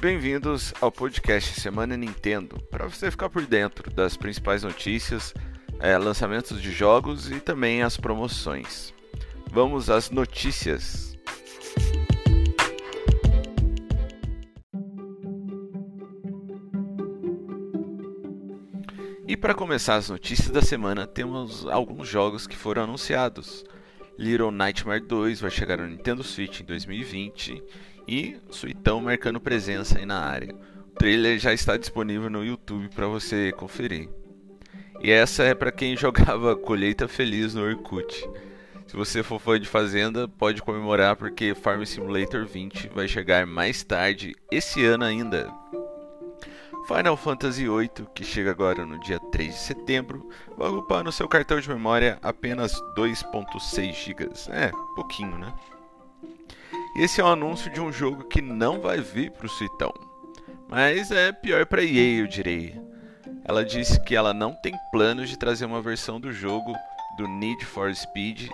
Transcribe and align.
Bem-vindos 0.00 0.72
ao 0.80 0.92
podcast 0.92 1.60
Semana 1.60 1.96
Nintendo, 1.96 2.56
para 2.70 2.86
você 2.86 3.10
ficar 3.10 3.28
por 3.28 3.44
dentro 3.44 3.90
das 3.90 4.16
principais 4.16 4.62
notícias, 4.62 5.34
é, 5.80 5.98
lançamentos 5.98 6.62
de 6.62 6.70
jogos 6.70 7.28
e 7.28 7.40
também 7.40 7.82
as 7.82 7.96
promoções. 7.96 8.94
Vamos 9.50 9.90
às 9.90 10.08
notícias. 10.08 11.18
E 19.26 19.36
para 19.36 19.52
começar 19.52 19.96
as 19.96 20.08
notícias 20.08 20.50
da 20.50 20.62
semana, 20.62 21.08
temos 21.08 21.66
alguns 21.66 22.06
jogos 22.06 22.46
que 22.46 22.56
foram 22.56 22.84
anunciados. 22.84 23.64
Little 24.18 24.50
Nightmare 24.50 25.00
2 25.00 25.40
vai 25.40 25.50
chegar 25.50 25.78
no 25.78 25.86
Nintendo 25.86 26.24
Switch 26.24 26.60
em 26.60 26.64
2020 26.64 27.62
e 28.08 28.36
Suitão 28.50 29.00
marcando 29.00 29.40
presença 29.40 29.96
aí 29.96 30.04
na 30.04 30.18
área. 30.18 30.52
O 30.52 30.98
trailer 30.98 31.38
já 31.38 31.54
está 31.54 31.76
disponível 31.76 32.28
no 32.28 32.44
YouTube 32.44 32.88
para 32.88 33.06
você 33.06 33.52
conferir. 33.52 34.08
E 35.00 35.12
essa 35.12 35.44
é 35.44 35.54
para 35.54 35.70
quem 35.70 35.94
jogava 35.96 36.56
Colheita 36.56 37.06
Feliz 37.06 37.54
no 37.54 37.62
Orkut. 37.62 38.28
Se 38.88 38.96
você 38.96 39.22
for 39.22 39.38
fã 39.38 39.60
de 39.60 39.68
Fazenda, 39.68 40.26
pode 40.26 40.62
comemorar 40.62 41.14
porque 41.14 41.54
Farm 41.54 41.84
Simulator 41.84 42.44
20 42.44 42.88
vai 42.88 43.06
chegar 43.06 43.46
mais 43.46 43.84
tarde 43.84 44.34
esse 44.50 44.84
ano 44.84 45.04
ainda. 45.04 45.48
Final 46.88 47.18
Fantasy 47.18 47.68
VIII, 47.68 48.08
que 48.14 48.24
chega 48.24 48.50
agora 48.50 48.86
no 48.86 48.98
dia 48.98 49.20
3 49.20 49.52
de 49.52 49.60
setembro, 49.60 50.26
vai 50.56 50.70
ocupar 50.70 51.04
no 51.04 51.12
seu 51.12 51.28
cartão 51.28 51.60
de 51.60 51.68
memória 51.68 52.18
apenas 52.22 52.72
2.6 52.96 53.92
GB. 53.92 54.30
É, 54.48 54.70
pouquinho, 54.96 55.36
né? 55.36 55.52
Esse 56.96 57.20
é 57.20 57.24
um 57.24 57.28
anúncio 57.28 57.70
de 57.70 57.78
um 57.78 57.92
jogo 57.92 58.24
que 58.24 58.40
não 58.40 58.80
vai 58.80 59.02
vir 59.02 59.30
para 59.32 59.44
o 59.44 59.50
Suitão. 59.50 59.92
Mas 60.66 61.10
é 61.10 61.30
pior 61.30 61.66
para 61.66 61.84
EA, 61.84 62.20
eu 62.20 62.26
direi. 62.26 62.80
Ela 63.44 63.66
disse 63.66 64.00
que 64.00 64.16
ela 64.16 64.32
não 64.32 64.54
tem 64.54 64.72
planos 64.90 65.28
de 65.28 65.38
trazer 65.38 65.66
uma 65.66 65.82
versão 65.82 66.18
do 66.18 66.32
jogo 66.32 66.74
do 67.18 67.28
Need 67.28 67.66
for 67.66 67.94
Speed 67.94 68.48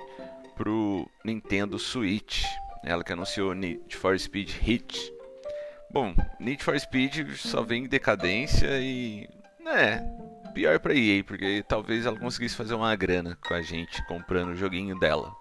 para 0.57 0.69
o 0.69 1.09
Nintendo 1.25 1.79
Switch. 1.79 2.45
Ela 2.83 3.05
que 3.05 3.13
anunciou 3.13 3.55
Need 3.55 3.95
for 3.97 4.19
Speed 4.19 4.51
Hit 4.51 5.14
Bom, 5.95 6.13
Need 6.41 6.61
for 6.65 6.77
Speed 6.77 7.37
só 7.37 7.63
vem 7.63 7.85
em 7.85 7.89
decadência 7.89 8.67
e. 8.81 9.29
É, 9.65 10.03
pior 10.53 10.81
pra 10.81 10.93
EA, 10.93 11.23
porque 11.23 11.65
talvez 11.69 12.05
ela 12.05 12.19
conseguisse 12.19 12.57
fazer 12.57 12.75
uma 12.75 12.97
grana 12.97 13.39
com 13.41 13.55
a 13.55 13.63
gente 13.63 14.05
comprando 14.09 14.49
o 14.49 14.57
joguinho 14.57 14.99
dela. 14.99 15.33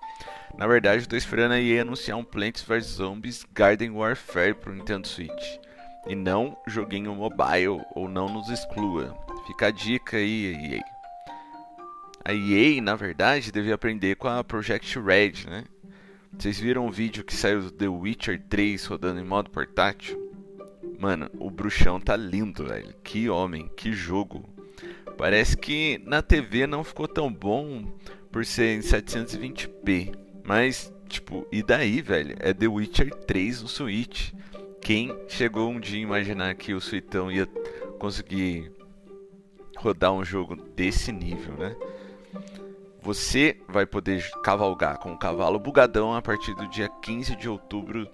Na 0.56 0.68
verdade, 0.68 1.06
eu 1.06 1.10
tô 1.10 1.16
esperando 1.16 1.54
a 1.54 1.60
EA 1.60 1.82
anunciar 1.82 2.20
um 2.20 2.23
Plants 2.23 2.62
vs 2.62 2.86
Zombies 2.86 3.44
Garden 3.52 3.90
Warfare 3.90 4.54
pro 4.54 4.76
Nintendo 4.76 5.08
Switch. 5.08 5.58
E 6.06 6.16
não 6.16 6.56
joguinho 6.67 7.16
mobile, 7.16 7.82
ou 7.95 8.08
não 8.08 8.30
nos 8.30 8.48
exclua. 8.50 9.17
Fica 9.48 9.70
a 9.70 9.72
dica 9.72 10.17
aí, 10.17 10.54
EA. 10.54 10.84
A 12.23 12.32
EA, 12.32 12.80
na 12.80 12.95
verdade, 12.95 13.52
devia 13.52 13.73
aprender 13.73 14.17
com 14.17 14.28
a 14.28 14.44
Project 14.44 15.00
Red, 15.00 15.50
né? 15.50 15.64
Vocês 16.38 16.60
viram 16.60 16.86
o 16.86 16.92
vídeo 16.92 17.23
que 17.23 17.34
saiu 17.34 17.60
do 17.64 17.72
The 17.72 17.88
Witcher 17.88 18.40
3 18.48 18.86
rodando 18.86 19.20
em 19.20 19.26
modo 19.26 19.50
portátil? 19.50 20.23
Mano, 20.99 21.30
o 21.39 21.49
bruxão 21.49 21.99
tá 21.99 22.16
lindo, 22.16 22.66
velho. 22.66 22.94
Que 23.03 23.30
homem, 23.30 23.69
que 23.75 23.91
jogo. 23.91 24.44
Parece 25.17 25.58
que 25.58 26.02
na 26.05 26.22
TV 26.22 26.66
não 26.66 26.83
ficou 26.83 27.08
tão 27.08 27.31
bom 27.31 27.86
por 28.31 28.45
ser 28.45 28.77
em 28.77 28.80
720p. 28.80 30.16
Mas, 30.44 30.94
tipo, 31.08 31.47
e 31.52 31.61
daí, 31.61 32.02
velho? 32.02 32.36
É 32.39 32.53
The 32.53 32.67
Witcher 32.67 33.14
3 33.14 33.61
no 33.61 33.67
Switch. 33.67 34.33
Quem 34.81 35.16
chegou 35.27 35.69
um 35.69 35.80
dia 35.80 35.99
a 35.99 36.02
imaginar 36.02 36.55
que 36.55 36.73
o 36.73 36.81
Suitão 36.81 37.31
ia 37.31 37.47
conseguir 37.99 38.71
rodar 39.77 40.11
um 40.11 40.23
jogo 40.23 40.55
desse 40.55 41.11
nível, 41.11 41.53
né? 41.55 41.76
Você 43.02 43.58
vai 43.67 43.86
poder 43.86 44.30
cavalgar 44.43 44.98
com 44.98 45.14
o 45.14 45.17
cavalo 45.17 45.59
bugadão 45.59 46.14
a 46.14 46.21
partir 46.21 46.53
do 46.55 46.67
dia 46.70 46.87
15 46.87 47.36
de 47.36 47.49
outubro 47.49 48.09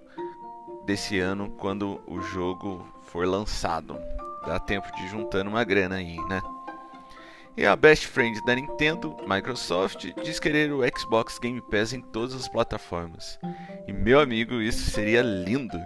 desse 0.90 1.20
ano 1.20 1.52
quando 1.52 2.02
o 2.08 2.20
jogo 2.20 2.84
for 3.04 3.28
lançado. 3.28 3.96
Dá 4.48 4.60
tempo 4.60 4.88
de 4.96 5.08
juntando 5.08 5.48
uma 5.48 5.64
grana 5.64 5.98
aí, 5.98 6.18
né? 6.28 6.42
E 7.56 7.64
a 7.64 7.76
best 7.76 8.08
friend 8.08 8.44
da 8.44 8.56
Nintendo, 8.56 9.16
Microsoft, 9.28 10.12
diz 10.24 10.40
querer 10.40 10.74
o 10.74 10.82
Xbox 10.98 11.38
Game 11.38 11.62
Pass 11.70 11.94
em 11.94 12.02
todas 12.02 12.34
as 12.34 12.48
plataformas. 12.48 13.38
E 13.88 13.94
meu 13.94 14.20
amigo, 14.20 14.60
isso 14.60 14.90
seria 14.90 15.22
lindo. 15.22 15.80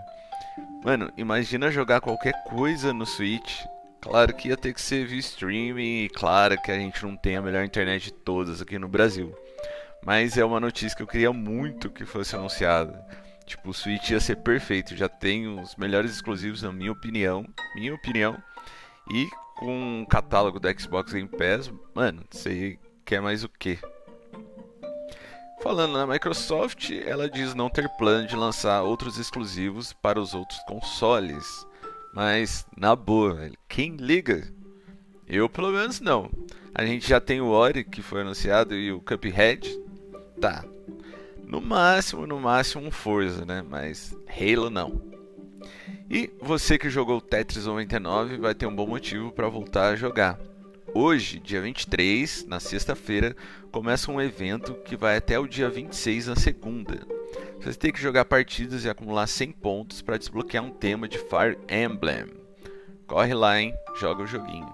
Mano, 0.85 1.11
imagina 1.17 1.69
jogar 1.69 1.99
qualquer 1.99 2.41
coisa 2.45 2.93
no 2.93 3.05
Switch. 3.05 3.65
Claro 3.99 4.33
que 4.33 4.47
ia 4.47 4.57
ter 4.57 4.73
que 4.73 4.81
ser 4.81 5.05
via 5.05 5.19
streaming 5.19 6.05
e 6.05 6.09
claro 6.09 6.61
que 6.61 6.71
a 6.71 6.77
gente 6.77 7.03
não 7.03 7.17
tem 7.17 7.35
a 7.35 7.41
melhor 7.41 7.65
internet 7.65 8.05
de 8.05 8.13
todas 8.13 8.61
aqui 8.61 8.79
no 8.79 8.87
Brasil. 8.87 9.35
Mas 10.05 10.37
é 10.37 10.45
uma 10.45 10.61
notícia 10.61 10.95
que 10.95 11.03
eu 11.03 11.07
queria 11.07 11.33
muito 11.33 11.89
que 11.89 12.05
fosse 12.05 12.37
anunciada. 12.37 13.05
Tipo, 13.45 13.69
o 13.69 13.73
Switch 13.73 14.09
ia 14.09 14.19
ser 14.19 14.37
perfeito. 14.37 14.95
Já 14.95 15.09
tem 15.09 15.47
os 15.47 15.75
melhores 15.75 16.11
exclusivos, 16.11 16.61
na 16.61 16.71
minha 16.71 16.91
opinião. 16.91 17.45
Minha 17.75 17.93
opinião. 17.93 18.41
E 19.11 19.27
com 19.57 20.01
o 20.01 20.07
catálogo 20.07 20.59
do 20.59 20.79
Xbox 20.79 21.13
Game 21.13 21.27
Pass, 21.27 21.71
mano, 21.93 22.23
você 22.29 22.79
quer 23.05 23.21
mais 23.21 23.43
o 23.43 23.49
que? 23.49 23.77
Falando 25.61 25.93
na 25.93 26.05
Microsoft, 26.05 26.91
ela 26.91 27.29
diz 27.29 27.53
não 27.55 27.69
ter 27.69 27.87
plano 27.97 28.27
de 28.27 28.35
lançar 28.35 28.83
outros 28.83 29.17
exclusivos 29.17 29.93
para 29.93 30.19
os 30.19 30.33
outros 30.33 30.59
consoles. 30.67 31.65
Mas, 32.13 32.67
na 32.77 32.95
boa, 32.95 33.49
quem 33.69 33.95
liga? 33.95 34.51
Eu, 35.25 35.47
pelo 35.49 35.71
menos, 35.71 36.01
não. 36.01 36.29
A 36.75 36.85
gente 36.85 37.07
já 37.07 37.21
tem 37.21 37.39
o 37.39 37.47
Ori, 37.47 37.83
que 37.83 38.01
foi 38.01 38.21
anunciado, 38.21 38.75
e 38.75 38.91
o 38.91 38.99
Cuphead. 38.99 39.79
Tá, 40.41 40.65
no 41.53 41.61
máximo, 41.61 42.25
no 42.25 42.39
máximo 42.39 42.87
um 42.87 42.89
Forza, 42.89 43.45
né? 43.45 43.63
Mas 43.69 44.17
Halo 44.27 44.71
não. 44.71 44.99
E 46.09 46.31
você 46.41 46.79
que 46.79 46.89
jogou 46.89 47.21
Tetris 47.21 47.67
99 47.67 48.37
vai 48.37 48.55
ter 48.55 48.65
um 48.65 48.75
bom 48.75 48.87
motivo 48.87 49.31
para 49.31 49.47
voltar 49.47 49.89
a 49.89 49.95
jogar. 49.95 50.39
Hoje, 50.95 51.39
dia 51.39 51.61
23, 51.61 52.47
na 52.47 52.59
sexta-feira, 52.59 53.35
começa 53.71 54.11
um 54.11 54.19
evento 54.19 54.73
que 54.83 54.95
vai 54.95 55.15
até 55.15 55.37
o 55.37 55.47
dia 55.47 55.69
26, 55.69 56.27
na 56.27 56.35
segunda. 56.35 57.05
Você 57.61 57.77
tem 57.77 57.91
que 57.91 58.01
jogar 58.01 58.25
partidas 58.25 58.83
e 58.83 58.89
acumular 58.89 59.27
100 59.27 59.51
pontos 59.51 60.01
para 60.01 60.17
desbloquear 60.17 60.63
um 60.63 60.71
tema 60.71 61.07
de 61.07 61.19
Fire 61.19 61.57
Emblem. 61.69 62.33
Corre 63.05 63.33
lá, 63.35 63.61
hein? 63.61 63.75
Joga 63.99 64.23
o 64.23 64.27
joguinho. 64.27 64.73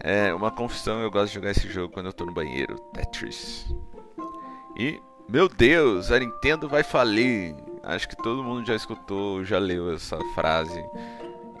É 0.00 0.34
uma 0.34 0.50
confissão, 0.50 1.00
eu 1.00 1.12
gosto 1.12 1.28
de 1.28 1.34
jogar 1.36 1.52
esse 1.52 1.68
jogo 1.68 1.94
quando 1.94 2.06
eu 2.06 2.12
tô 2.12 2.26
no 2.26 2.34
banheiro, 2.34 2.76
Tetris. 2.92 3.66
E 4.78 5.00
meu 5.28 5.48
Deus, 5.48 6.10
a 6.10 6.18
Nintendo 6.18 6.68
vai 6.68 6.82
falir. 6.82 7.54
Acho 7.82 8.08
que 8.08 8.16
todo 8.16 8.44
mundo 8.44 8.66
já 8.66 8.74
escutou, 8.74 9.44
já 9.44 9.58
leu 9.58 9.94
essa 9.94 10.18
frase 10.34 10.82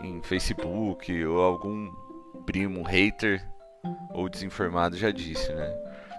em 0.02 0.22
Facebook 0.22 1.24
ou 1.24 1.40
algum 1.40 1.92
primo 2.44 2.82
hater 2.82 3.46
ou 4.10 4.28
desinformado 4.28 4.96
já 4.96 5.10
disse, 5.10 5.52
né? 5.52 5.74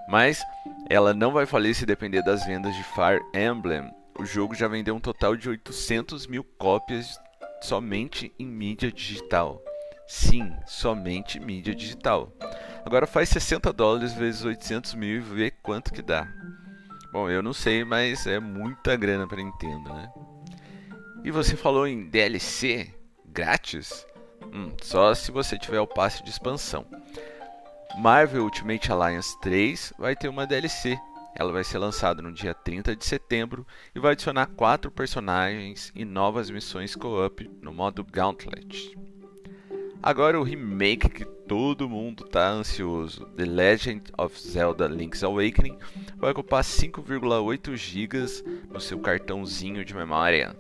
Mas 0.10 0.42
ela 0.90 1.14
não 1.14 1.32
vai 1.32 1.46
falir 1.46 1.76
se 1.76 1.86
depender 1.86 2.22
das 2.22 2.46
vendas 2.46 2.74
de 2.76 2.84
Fire 2.84 3.22
Emblem. 3.34 3.92
O 4.18 4.26
jogo 4.26 4.56
já 4.56 4.68
vendeu 4.68 4.96
um 4.96 5.00
total 5.00 5.36
de 5.36 5.50
800 5.50 6.28
mil 6.28 6.44
cópias 6.58 7.20
somente 7.62 8.34
em 8.40 8.46
mídia 8.46 8.92
digital. 8.92 9.62
Sim, 10.08 10.56
somente 10.66 11.40
mídia 11.40 11.76
digital. 11.76 12.32
Agora 12.86 13.06
faz 13.06 13.28
60 13.30 13.74
dólares 13.74 14.14
vezes 14.14 14.46
800 14.46 14.94
mil 14.94 15.18
e 15.18 15.20
vê 15.20 15.52
quanto 15.52 15.92
que 15.92 16.02
dá. 16.02 16.26
Bom, 17.18 17.32
eu 17.32 17.42
não 17.42 17.52
sei, 17.52 17.84
mas 17.84 18.28
é 18.28 18.40
muita 18.40 18.96
grana 18.96 19.26
para 19.26 19.42
Nintendo, 19.42 19.92
né? 19.92 20.08
E 21.24 21.32
você 21.32 21.56
falou 21.56 21.88
em 21.88 22.08
DLC 22.08 22.94
grátis? 23.26 24.06
Hum, 24.54 24.72
só 24.84 25.16
se 25.16 25.32
você 25.32 25.58
tiver 25.58 25.80
o 25.80 25.88
passe 25.88 26.24
de 26.24 26.30
expansão. 26.30 26.86
Marvel 27.98 28.44
Ultimate 28.44 28.92
Alliance 28.92 29.36
3 29.42 29.94
vai 29.98 30.16
ter 30.16 30.28
uma 30.28 30.46
DLC. 30.46 30.96
Ela 31.34 31.52
vai 31.52 31.64
ser 31.64 31.80
lançada 31.80 32.22
no 32.22 32.32
dia 32.32 32.54
30 32.54 32.96
de 32.96 33.04
setembro 33.04 33.66
e 33.96 34.00
vai 34.00 34.12
adicionar 34.12 34.46
quatro 34.56 34.92
personagens 34.92 35.92
e 35.96 36.06
novas 36.06 36.52
missões 36.52 36.96
co-op 36.96 37.50
no 37.64 37.74
modo 37.74 38.04
Gauntlet. 38.04 38.96
Agora 40.04 40.40
o 40.40 40.44
remake 40.44 41.10
que 41.10 41.37
todo 41.48 41.90
mundo 41.90 42.26
tá 42.26 42.50
ansioso, 42.50 43.26
The 43.38 43.46
Legend 43.46 44.04
of 44.18 44.40
Zelda 44.40 44.88
Link's 44.88 45.24
Awakening, 45.24 45.78
vai 46.18 46.32
ocupar 46.32 46.64
5,8 46.64 47.76
GB 47.76 48.68
no 48.70 48.82
seu 48.82 49.00
cartãozinho 49.00 49.86
de 49.86 49.96
memória. 49.96 50.56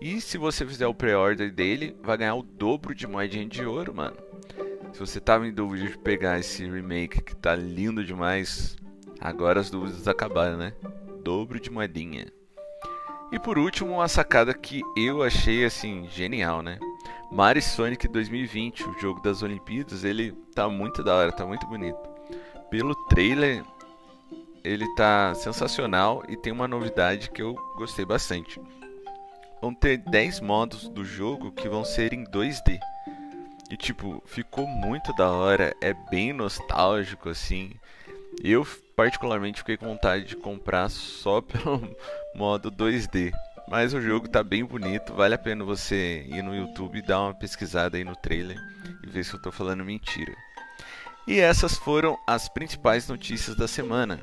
E 0.00 0.20
se 0.20 0.36
você 0.36 0.66
fizer 0.66 0.86
o 0.86 0.94
pre-order 0.94 1.52
dele, 1.52 1.96
vai 2.02 2.16
ganhar 2.16 2.34
o 2.34 2.42
dobro 2.42 2.94
de 2.94 3.06
moedinha 3.06 3.46
de 3.46 3.64
ouro, 3.64 3.94
mano. 3.94 4.16
Se 4.92 4.98
você 4.98 5.20
tava 5.20 5.46
em 5.46 5.52
dúvida 5.52 5.88
de 5.88 5.98
pegar 5.98 6.38
esse 6.38 6.64
remake 6.68 7.22
que 7.22 7.36
tá 7.36 7.54
lindo 7.54 8.04
demais, 8.04 8.76
agora 9.20 9.60
as 9.60 9.70
dúvidas 9.70 10.06
acabaram, 10.08 10.56
né? 10.56 10.72
Dobro 11.22 11.60
de 11.60 11.70
moedinha. 11.70 12.26
E 13.32 13.38
por 13.38 13.58
último, 13.58 13.94
uma 13.94 14.08
sacada 14.08 14.52
que 14.52 14.82
eu 14.96 15.22
achei 15.22 15.64
assim 15.64 16.08
genial, 16.10 16.62
né? 16.62 16.78
Mario 17.34 17.60
Sonic 17.60 18.06
2020, 18.06 18.88
o 18.88 18.98
jogo 19.00 19.20
das 19.20 19.42
Olimpíadas, 19.42 20.04
ele 20.04 20.30
tá 20.54 20.68
muito 20.68 21.02
da 21.02 21.16
hora, 21.16 21.32
tá 21.32 21.44
muito 21.44 21.66
bonito. 21.66 21.98
Pelo 22.70 22.94
trailer, 23.06 23.64
ele 24.62 24.86
tá 24.94 25.34
sensacional 25.34 26.22
e 26.28 26.36
tem 26.36 26.52
uma 26.52 26.68
novidade 26.68 27.32
que 27.32 27.42
eu 27.42 27.54
gostei 27.76 28.04
bastante. 28.04 28.60
Vão 29.60 29.74
ter 29.74 29.96
10 29.96 30.42
modos 30.42 30.88
do 30.88 31.04
jogo 31.04 31.50
que 31.50 31.68
vão 31.68 31.84
ser 31.84 32.12
em 32.12 32.22
2D. 32.22 32.78
E 33.68 33.76
tipo, 33.76 34.22
ficou 34.26 34.68
muito 34.68 35.12
da 35.14 35.32
hora, 35.32 35.74
é 35.80 35.92
bem 35.92 36.32
nostálgico 36.32 37.28
assim. 37.28 37.72
Eu 38.44 38.64
particularmente 38.94 39.58
fiquei 39.58 39.76
com 39.76 39.86
vontade 39.86 40.24
de 40.24 40.36
comprar 40.36 40.88
só 40.88 41.40
pelo 41.42 41.96
modo 42.32 42.70
2D. 42.70 43.32
Mas 43.74 43.92
o 43.92 44.00
jogo 44.00 44.28
tá 44.28 44.40
bem 44.40 44.64
bonito, 44.64 45.12
vale 45.14 45.34
a 45.34 45.38
pena 45.38 45.64
você 45.64 46.24
ir 46.28 46.42
no 46.42 46.54
YouTube 46.54 46.96
e 46.96 47.02
dar 47.02 47.22
uma 47.22 47.34
pesquisada 47.34 47.96
aí 47.96 48.04
no 48.04 48.14
trailer 48.14 48.56
e 49.02 49.10
ver 49.10 49.24
se 49.24 49.34
eu 49.34 49.42
tô 49.42 49.50
falando 49.50 49.84
mentira. 49.84 50.32
E 51.26 51.40
essas 51.40 51.76
foram 51.76 52.16
as 52.24 52.48
principais 52.48 53.08
notícias 53.08 53.56
da 53.56 53.66
semana. 53.66 54.20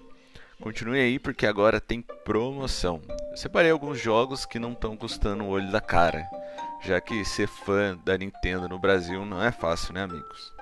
Continue 0.61 1.01
aí 1.01 1.19
porque 1.19 1.45
agora 1.45 1.81
tem 1.81 2.01
promoção. 2.01 3.01
Separei 3.35 3.71
alguns 3.71 3.99
jogos 3.99 4.45
que 4.45 4.57
não 4.57 4.71
estão 4.71 4.95
custando 4.95 5.43
o 5.43 5.49
olho 5.49 5.69
da 5.69 5.81
cara, 5.81 6.25
já 6.81 7.01
que 7.01 7.25
ser 7.25 7.49
fã 7.49 7.99
da 8.05 8.17
Nintendo 8.17 8.69
no 8.69 8.79
Brasil 8.79 9.25
não 9.25 9.43
é 9.43 9.51
fácil, 9.51 9.93
né, 9.93 10.03
amigos? 10.03 10.53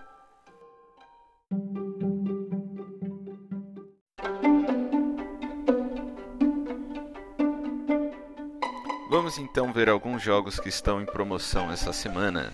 Vamos 9.30 9.48
então 9.48 9.72
ver 9.72 9.88
alguns 9.88 10.24
jogos 10.24 10.60
que 10.60 10.70
estão 10.70 11.00
em 11.00 11.06
promoção 11.06 11.72
essa 11.72 11.94
semana. 11.94 12.52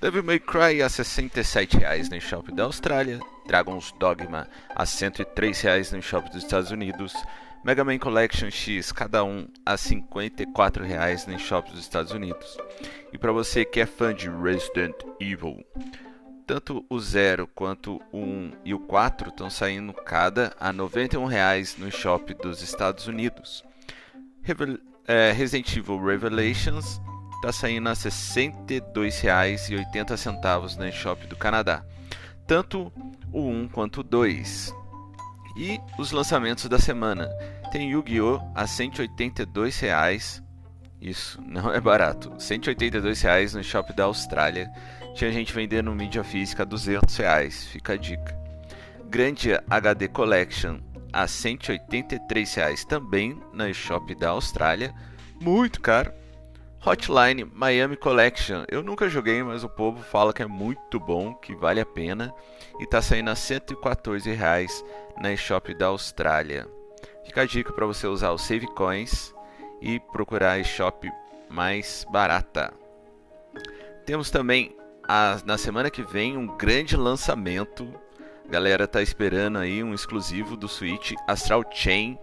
Devil 0.00 0.24
May 0.24 0.40
Cry 0.40 0.82
a 0.82 0.88
R$ 0.88 0.92
67,00 0.92 2.10
no 2.10 2.16
eShop 2.16 2.50
da 2.50 2.64
Austrália, 2.64 3.20
Dragon's 3.46 3.92
Dogma 4.00 4.48
a 4.70 4.82
R$ 4.82 4.88
103,00 4.88 5.92
no 5.92 5.98
eShop 5.98 6.28
dos 6.28 6.42
Estados 6.42 6.72
Unidos, 6.72 7.14
Mega 7.62 7.84
Man 7.84 7.98
Collection 7.98 8.50
X 8.50 8.90
cada 8.90 9.22
um 9.22 9.46
a 9.64 9.72
R$ 9.72 9.76
54,00 9.76 11.28
no 11.28 11.34
eShop 11.36 11.70
dos 11.70 11.78
Estados 11.78 12.10
Unidos. 12.10 12.58
E 13.12 13.16
para 13.16 13.30
você 13.30 13.64
que 13.64 13.78
é 13.78 13.86
fã 13.86 14.12
de 14.12 14.28
Resident 14.28 14.96
Evil, 15.20 15.64
tanto 16.48 16.84
o 16.90 16.98
0 16.98 17.48
quanto 17.54 18.02
o 18.10 18.18
1 18.18 18.52
e 18.64 18.74
o 18.74 18.80
4 18.80 19.28
estão 19.28 19.48
saindo 19.48 19.92
cada 19.92 20.52
a 20.58 20.72
R$ 20.72 20.78
91,00 20.78 21.78
no 21.78 21.86
eShop 21.86 22.34
dos 22.34 22.60
Estados 22.60 23.06
Unidos. 23.06 23.62
Revel 24.42 24.80
é, 25.06 25.30
Resident 25.32 25.76
Evil 25.76 26.04
Revelations 26.04 27.00
está 27.36 27.52
saindo 27.52 27.88
a 27.88 27.92
R$ 27.92 27.96
62,80 27.96 30.76
na 30.76 30.88
eShop 30.88 31.26
do 31.26 31.36
Canadá. 31.36 31.84
Tanto 32.46 32.92
o 33.32 33.48
1 33.48 33.68
quanto 33.68 34.00
o 34.00 34.04
2. 34.04 34.74
E 35.56 35.80
os 35.98 36.12
lançamentos 36.12 36.68
da 36.68 36.78
semana. 36.78 37.28
Tem 37.72 37.90
Yu-Gi-Oh! 37.90 38.40
a 38.54 38.62
R$ 38.62 38.66
182,00. 38.66 40.42
Isso, 41.00 41.40
não 41.42 41.72
é 41.72 41.80
barato. 41.80 42.28
R$ 42.30 42.36
182,00 42.36 43.54
no 43.54 43.64
Shop 43.64 43.92
da 43.92 44.04
Austrália. 44.04 44.70
Tinha 45.14 45.32
gente 45.32 45.52
vendendo 45.52 45.92
mídia 45.92 46.22
física 46.22 46.62
a 46.62 46.66
R$ 46.66 46.72
200,00. 46.72 47.50
Fica 47.68 47.94
a 47.94 47.96
dica. 47.96 48.40
Grandia 49.08 49.64
HD 49.68 50.06
Collection 50.08 50.78
a 51.12 51.22
R$ 51.22 51.26
183,00 51.26 52.84
também 52.84 53.40
na 53.52 53.68
eShop 53.68 54.14
da 54.14 54.30
Austrália. 54.30 54.94
Muito 55.40 55.80
caro. 55.80 56.12
Hotline 56.84 57.44
Miami 57.44 57.96
Collection. 57.96 58.64
Eu 58.68 58.82
nunca 58.82 59.08
joguei, 59.08 59.42
mas 59.42 59.62
o 59.62 59.68
povo 59.68 60.02
fala 60.02 60.32
que 60.32 60.42
é 60.42 60.46
muito 60.46 60.98
bom, 60.98 61.34
que 61.34 61.54
vale 61.54 61.80
a 61.80 61.86
pena. 61.86 62.34
E 62.80 62.84
está 62.84 63.00
saindo 63.00 63.30
a 63.30 63.34
R$ 63.34 63.38
114,00 63.38 64.84
na 65.20 65.32
eShop 65.32 65.74
da 65.74 65.86
Austrália. 65.86 66.66
Fica 67.24 67.42
a 67.42 67.46
dica 67.46 67.72
para 67.72 67.86
você 67.86 68.06
usar 68.06 68.30
o 68.30 68.38
Save 68.38 68.66
Coins 68.68 69.32
e 69.80 70.00
procurar 70.00 70.52
a 70.52 70.58
eShop 70.58 71.08
mais 71.48 72.04
barata. 72.10 72.72
Temos 74.04 74.30
também 74.30 74.76
a, 75.06 75.38
na 75.44 75.56
semana 75.56 75.90
que 75.90 76.02
vem 76.02 76.36
um 76.36 76.46
grande 76.46 76.96
lançamento 76.96 77.92
galera 78.52 78.86
tá 78.86 79.00
esperando 79.00 79.56
aí 79.56 79.82
um 79.82 79.94
exclusivo 79.94 80.58
do 80.58 80.68
Switch 80.68 81.14
Astral 81.26 81.64
Chain 81.72 82.18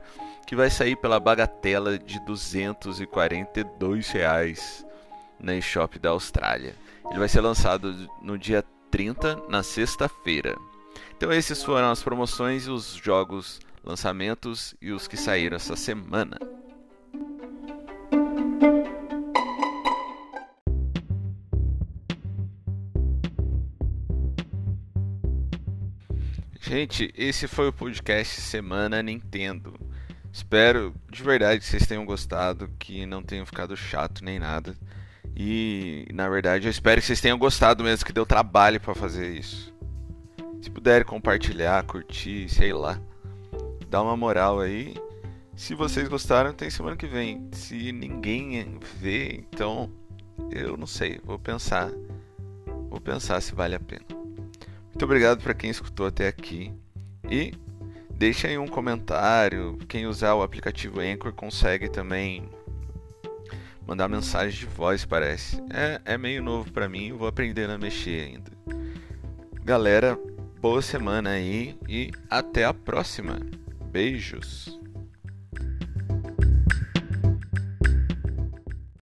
que 0.46 0.56
vai 0.56 0.70
sair 0.70 0.96
pela 0.96 1.20
bagatela 1.20 1.98
de 1.98 2.24
242 2.24 4.12
reais 4.12 4.86
na 5.40 5.56
eShop 5.56 5.98
da 5.98 6.12
Austrália. 6.12 6.76
Ele 7.10 7.18
vai 7.18 7.28
ser 7.28 7.42
lançado 7.42 8.08
no 8.22 8.38
dia 8.38 8.64
30, 8.92 9.46
na 9.50 9.64
sexta-feira. 9.64 10.56
Então 11.18 11.34
esses 11.34 11.64
foram 11.64 11.90
as 11.90 12.04
promoções, 12.04 12.68
os 12.68 12.94
jogos, 12.94 13.60
lançamentos 13.84 14.76
e 14.80 14.92
os 14.92 15.08
que 15.08 15.18
saíram 15.18 15.56
essa 15.56 15.76
semana. 15.76 16.38
Gente, 26.70 27.12
esse 27.18 27.48
foi 27.48 27.68
o 27.68 27.74
podcast 27.74 28.42
Semana 28.42 29.02
Nintendo. 29.02 29.74
Espero 30.32 30.94
de 31.10 31.24
verdade 31.24 31.62
que 31.62 31.66
vocês 31.66 31.88
tenham 31.88 32.06
gostado, 32.06 32.70
que 32.78 33.08
não 33.08 33.24
tenham 33.24 33.44
ficado 33.44 33.76
chato 33.76 34.24
nem 34.24 34.38
nada. 34.38 34.78
E 35.36 36.06
na 36.14 36.30
verdade 36.30 36.68
eu 36.68 36.70
espero 36.70 37.02
que 37.02 37.08
vocês 37.08 37.20
tenham 37.20 37.40
gostado 37.40 37.84
mesmo, 37.84 38.06
que 38.06 38.14
deu 38.14 38.24
trabalho 38.24 38.80
para 38.80 38.94
fazer 38.94 39.32
isso. 39.36 39.74
Se 40.62 40.70
puderem 40.70 41.08
compartilhar, 41.08 41.84
curtir, 41.86 42.48
sei 42.50 42.72
lá, 42.72 43.02
dá 43.90 44.04
uma 44.04 44.16
moral 44.16 44.60
aí. 44.60 44.94
Se 45.56 45.74
vocês 45.74 46.08
gostaram, 46.08 46.54
tem 46.54 46.70
semana 46.70 46.96
que 46.96 47.08
vem. 47.08 47.50
Se 47.52 47.92
ninguém 47.92 48.80
vê, 49.00 49.44
então 49.52 49.92
eu 50.52 50.78
não 50.78 50.86
sei, 50.86 51.20
vou 51.24 51.40
pensar. 51.40 51.90
Vou 52.92 53.02
pensar 53.02 53.42
se 53.42 53.56
vale 53.56 53.74
a 53.74 53.80
pena. 53.80 54.19
Muito 55.00 55.06
obrigado 55.06 55.42
para 55.42 55.54
quem 55.54 55.70
escutou 55.70 56.08
até 56.08 56.28
aqui. 56.28 56.74
E 57.32 57.54
deixa 58.12 58.50
aí 58.50 58.58
um 58.58 58.68
comentário. 58.68 59.78
Quem 59.88 60.06
usar 60.06 60.34
o 60.36 60.44
aplicativo 60.44 61.00
Anchor 61.00 61.32
consegue 61.32 61.88
também 61.88 62.50
mandar 63.88 64.10
mensagem 64.10 64.60
de 64.60 64.66
voz, 64.66 65.06
parece. 65.06 65.56
É, 65.72 66.02
é 66.04 66.18
meio 66.18 66.44
novo 66.44 66.70
para 66.74 66.90
mim, 66.90 67.14
vou 67.14 67.30
aprender 67.30 67.70
a 67.70 67.78
mexer 67.78 68.28
ainda. 68.28 68.52
Galera, 69.64 70.20
boa 70.60 70.82
semana 70.82 71.30
aí 71.30 71.78
e 71.88 72.12
até 72.30 72.66
a 72.66 72.74
próxima. 72.74 73.40
Beijos. 73.90 74.79